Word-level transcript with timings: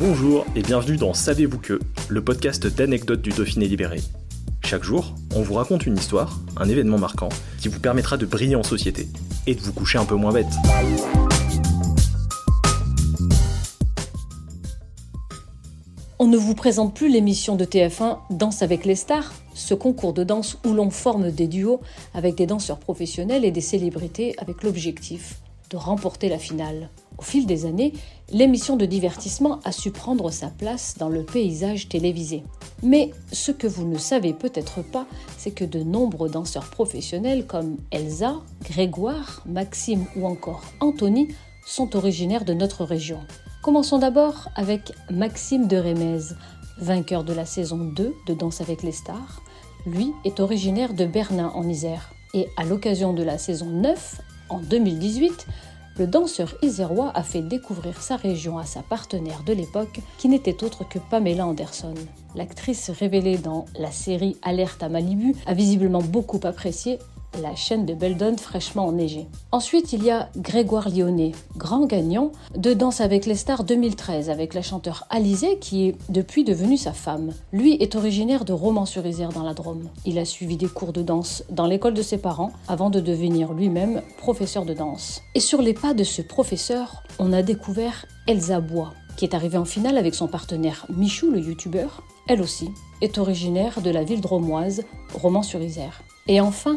Bonjour 0.00 0.46
et 0.56 0.62
bienvenue 0.62 0.96
dans 0.96 1.12
Savez-vous 1.12 1.58
que, 1.58 1.78
le 2.08 2.24
podcast 2.24 2.66
d'anecdotes 2.66 3.20
du 3.20 3.28
Dauphiné 3.28 3.68
libéré. 3.68 4.00
Chaque 4.64 4.82
jour, 4.82 5.14
on 5.36 5.42
vous 5.42 5.52
raconte 5.52 5.84
une 5.84 5.98
histoire, 5.98 6.40
un 6.56 6.70
événement 6.70 6.96
marquant, 6.96 7.28
qui 7.60 7.68
vous 7.68 7.80
permettra 7.80 8.16
de 8.16 8.24
briller 8.24 8.56
en 8.56 8.62
société 8.62 9.08
et 9.46 9.54
de 9.54 9.60
vous 9.60 9.74
coucher 9.74 9.98
un 9.98 10.06
peu 10.06 10.14
moins 10.14 10.32
bête. 10.32 10.46
On 16.18 16.28
ne 16.28 16.38
vous 16.38 16.54
présente 16.54 16.94
plus 16.94 17.10
l'émission 17.10 17.56
de 17.56 17.66
TF1 17.66 18.20
Danse 18.30 18.62
avec 18.62 18.86
les 18.86 18.96
stars, 18.96 19.34
ce 19.52 19.74
concours 19.74 20.14
de 20.14 20.24
danse 20.24 20.56
où 20.64 20.72
l'on 20.72 20.88
forme 20.88 21.30
des 21.30 21.46
duos 21.46 21.82
avec 22.14 22.36
des 22.36 22.46
danseurs 22.46 22.78
professionnels 22.78 23.44
et 23.44 23.50
des 23.50 23.60
célébrités 23.60 24.34
avec 24.38 24.62
l'objectif 24.62 25.42
de 25.70 25.76
remporter 25.76 26.28
la 26.28 26.38
finale. 26.38 26.90
Au 27.18 27.22
fil 27.22 27.46
des 27.46 27.66
années, 27.66 27.92
l'émission 28.30 28.76
de 28.76 28.86
divertissement 28.86 29.60
a 29.64 29.72
su 29.72 29.90
prendre 29.90 30.30
sa 30.30 30.48
place 30.48 30.96
dans 30.98 31.08
le 31.08 31.22
paysage 31.22 31.88
télévisé. 31.88 32.42
Mais 32.82 33.10
ce 33.30 33.52
que 33.52 33.66
vous 33.66 33.86
ne 33.86 33.98
savez 33.98 34.32
peut-être 34.32 34.82
pas, 34.82 35.06
c'est 35.36 35.50
que 35.50 35.64
de 35.64 35.82
nombreux 35.82 36.30
danseurs 36.30 36.70
professionnels 36.70 37.46
comme 37.46 37.76
Elsa, 37.90 38.36
Grégoire, 38.64 39.42
Maxime 39.46 40.06
ou 40.16 40.26
encore 40.26 40.62
Anthony 40.80 41.28
sont 41.66 41.94
originaires 41.94 42.44
de 42.44 42.54
notre 42.54 42.84
région. 42.84 43.20
Commençons 43.62 43.98
d'abord 43.98 44.48
avec 44.56 44.92
Maxime 45.10 45.68
de 45.68 45.76
Rémez, 45.76 46.20
vainqueur 46.78 47.22
de 47.22 47.34
la 47.34 47.44
saison 47.44 47.76
2 47.76 48.14
de 48.26 48.34
Danse 48.34 48.62
avec 48.62 48.82
les 48.82 48.92
stars. 48.92 49.42
Lui 49.86 50.12
est 50.24 50.40
originaire 50.40 50.94
de 50.94 51.04
Bernin 51.04 51.52
en 51.54 51.68
Isère. 51.68 52.14
Et 52.32 52.48
à 52.56 52.64
l'occasion 52.64 53.12
de 53.12 53.22
la 53.22 53.38
saison 53.38 53.66
9, 53.66 54.20
en 54.50 54.58
2018, 54.58 55.46
le 55.98 56.06
danseur 56.06 56.54
isérois 56.62 57.12
a 57.14 57.22
fait 57.22 57.42
découvrir 57.42 58.00
sa 58.00 58.16
région 58.16 58.58
à 58.58 58.64
sa 58.64 58.82
partenaire 58.82 59.42
de 59.44 59.52
l'époque, 59.52 60.00
qui 60.18 60.28
n'était 60.28 60.64
autre 60.64 60.88
que 60.88 60.98
Pamela 60.98 61.46
Anderson. 61.46 61.94
L'actrice 62.34 62.90
révélée 62.90 63.38
dans 63.38 63.66
la 63.78 63.90
série 63.90 64.36
Alerte 64.42 64.82
à 64.82 64.88
Malibu 64.88 65.34
a 65.46 65.54
visiblement 65.54 66.02
beaucoup 66.02 66.40
apprécié 66.44 66.98
la 67.40 67.54
chaîne 67.54 67.86
de 67.86 67.94
Beldon 67.94 68.36
fraîchement 68.36 68.86
enneigée. 68.86 69.26
Ensuite, 69.52 69.92
il 69.92 70.02
y 70.04 70.10
a 70.10 70.28
Grégoire 70.36 70.88
Lyonnais, 70.88 71.32
grand 71.56 71.86
gagnant 71.86 72.32
de 72.56 72.72
Danse 72.72 73.00
avec 73.00 73.26
les 73.26 73.34
stars 73.34 73.64
2013 73.64 74.30
avec 74.30 74.54
la 74.54 74.62
chanteure 74.62 75.06
Alizée 75.10 75.58
qui 75.58 75.88
est 75.88 75.96
depuis 76.08 76.44
devenue 76.44 76.76
sa 76.76 76.92
femme. 76.92 77.32
Lui 77.52 77.74
est 77.74 77.94
originaire 77.94 78.44
de 78.44 78.52
Romans-sur-Isère 78.52 79.30
dans 79.30 79.42
la 79.44 79.54
Drôme. 79.54 79.88
Il 80.04 80.18
a 80.18 80.24
suivi 80.24 80.56
des 80.56 80.68
cours 80.68 80.92
de 80.92 81.02
danse 81.02 81.44
dans 81.50 81.66
l'école 81.66 81.94
de 81.94 82.02
ses 82.02 82.18
parents 82.18 82.52
avant 82.68 82.90
de 82.90 83.00
devenir 83.00 83.52
lui-même 83.52 84.02
professeur 84.18 84.64
de 84.64 84.74
danse. 84.74 85.22
Et 85.34 85.40
sur 85.40 85.62
les 85.62 85.74
pas 85.74 85.94
de 85.94 86.04
ce 86.04 86.22
professeur, 86.22 87.02
on 87.18 87.32
a 87.32 87.42
découvert 87.42 88.06
Elsa 88.26 88.60
Bois, 88.60 88.92
qui 89.16 89.24
est 89.24 89.34
arrivée 89.34 89.58
en 89.58 89.64
finale 89.64 89.98
avec 89.98 90.14
son 90.14 90.28
partenaire 90.28 90.86
Michou, 90.88 91.30
le 91.30 91.40
youtubeur. 91.40 92.02
Elle 92.26 92.42
aussi 92.42 92.70
est 93.00 93.18
originaire 93.18 93.80
de 93.80 93.90
la 93.90 94.04
ville 94.04 94.20
dromoise, 94.20 94.82
Romans-sur-Isère. 95.14 96.02
Et 96.26 96.40
enfin, 96.40 96.76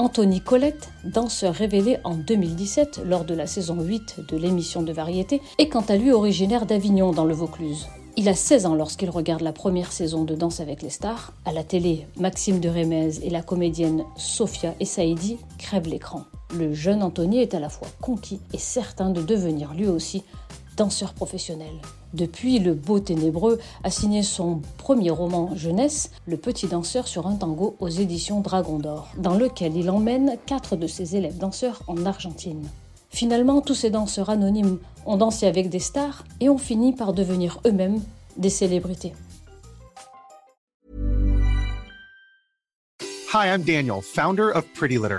Anthony 0.00 0.40
Colette, 0.40 0.88
danseur 1.04 1.52
révélé 1.52 1.98
en 2.04 2.14
2017 2.14 3.02
lors 3.04 3.26
de 3.26 3.34
la 3.34 3.46
saison 3.46 3.82
8 3.82 4.20
de 4.30 4.36
l'émission 4.38 4.80
de 4.80 4.94
variété, 4.94 5.42
est 5.58 5.68
quant 5.68 5.84
à 5.86 5.96
lui 5.98 6.10
originaire 6.10 6.64
d'Avignon 6.64 7.10
dans 7.12 7.26
le 7.26 7.34
Vaucluse. 7.34 7.86
Il 8.16 8.26
a 8.30 8.34
16 8.34 8.64
ans 8.64 8.74
lorsqu'il 8.74 9.10
regarde 9.10 9.42
la 9.42 9.52
première 9.52 9.92
saison 9.92 10.24
de 10.24 10.34
Danse 10.34 10.60
avec 10.60 10.80
les 10.80 10.88
stars. 10.88 11.34
À 11.44 11.52
la 11.52 11.64
télé, 11.64 12.06
Maxime 12.16 12.60
de 12.60 12.70
Rémez 12.70 13.22
et 13.22 13.28
la 13.28 13.42
comédienne 13.42 14.04
Sophia 14.16 14.74
Essaidi 14.80 15.36
crèvent 15.58 15.88
l'écran. 15.88 16.22
Le 16.56 16.72
jeune 16.72 17.02
Anthony 17.02 17.42
est 17.42 17.52
à 17.52 17.60
la 17.60 17.68
fois 17.68 17.88
conquis 18.00 18.40
et 18.54 18.58
certain 18.58 19.10
de 19.10 19.20
devenir 19.20 19.74
lui 19.74 19.86
aussi 19.86 20.22
danseur 20.78 21.12
professionnel. 21.12 21.74
Depuis, 22.12 22.58
le 22.58 22.74
beau 22.74 22.98
ténébreux 22.98 23.60
a 23.84 23.90
signé 23.90 24.22
son 24.22 24.60
premier 24.78 25.10
roman 25.10 25.54
jeunesse, 25.54 26.10
Le 26.26 26.36
petit 26.36 26.66
danseur 26.66 27.06
sur 27.06 27.26
un 27.26 27.36
tango 27.36 27.76
aux 27.78 27.88
éditions 27.88 28.40
Dragon 28.40 28.78
d'Or, 28.78 29.08
dans 29.16 29.34
lequel 29.34 29.76
il 29.76 29.90
emmène 29.90 30.36
quatre 30.46 30.76
de 30.76 30.86
ses 30.86 31.16
élèves 31.16 31.38
danseurs 31.38 31.82
en 31.86 32.04
Argentine. 32.04 32.66
Finalement, 33.10 33.60
tous 33.60 33.74
ces 33.74 33.90
danseurs 33.90 34.30
anonymes 34.30 34.78
ont 35.06 35.16
dansé 35.16 35.46
avec 35.46 35.68
des 35.68 35.78
stars 35.78 36.24
et 36.40 36.48
ont 36.48 36.58
fini 36.58 36.92
par 36.92 37.12
devenir 37.12 37.60
eux-mêmes 37.66 38.00
des 38.36 38.50
célébrités. 38.50 39.12
Hi, 43.32 43.46
I'm 43.46 43.62
Daniel, 43.62 44.00
founder 44.02 44.50
of 44.52 44.64
Pretty 44.74 44.98
Litter. 44.98 45.18